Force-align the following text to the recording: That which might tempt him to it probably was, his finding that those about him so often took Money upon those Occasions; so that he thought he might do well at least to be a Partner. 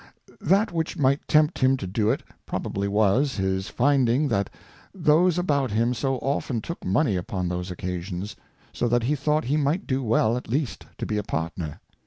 That 0.39 0.71
which 0.71 0.97
might 0.97 1.27
tempt 1.27 1.59
him 1.59 1.77
to 1.77 2.09
it 2.09 2.23
probably 2.47 2.87
was, 2.87 3.35
his 3.35 3.69
finding 3.69 4.29
that 4.29 4.49
those 4.95 5.37
about 5.37 5.69
him 5.69 5.93
so 5.93 6.15
often 6.17 6.59
took 6.59 6.83
Money 6.83 7.15
upon 7.15 7.47
those 7.47 7.69
Occasions; 7.69 8.35
so 8.73 8.87
that 8.87 9.03
he 9.03 9.13
thought 9.15 9.43
he 9.43 9.57
might 9.57 9.85
do 9.85 10.01
well 10.01 10.35
at 10.37 10.49
least 10.49 10.87
to 10.97 11.05
be 11.05 11.17
a 11.19 11.23
Partner. 11.23 11.79